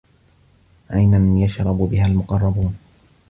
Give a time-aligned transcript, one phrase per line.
[0.89, 2.77] عَينًا يَشرَبُ بِهَا المُقَرَّبونَ